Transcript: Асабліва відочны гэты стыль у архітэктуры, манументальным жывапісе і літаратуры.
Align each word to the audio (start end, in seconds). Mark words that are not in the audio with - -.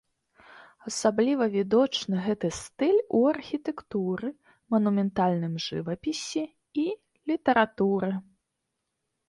Асабліва 0.91 1.45
відочны 1.55 2.15
гэты 2.27 2.49
стыль 2.61 2.97
у 3.19 3.21
архітэктуры, 3.33 4.33
манументальным 4.77 5.53
жывапісе 5.69 6.45
і 6.85 6.89
літаратуры. 7.33 8.11